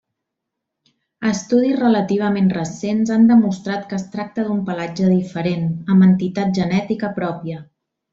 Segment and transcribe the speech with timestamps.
[1.31, 7.61] Estudis relativament recents han demostrat que es tracta d'un pelatge diferent, amb entitat genètica pròpia.